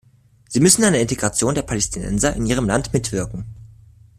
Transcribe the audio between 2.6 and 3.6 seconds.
Land mitwirken.